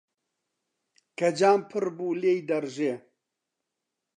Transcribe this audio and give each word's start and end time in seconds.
کە 1.17 1.27
جام 1.37 1.59
پڕ 1.69 1.85
بوو، 1.95 2.17
لێی 2.21 2.39
دەڕژێ. 2.49 2.93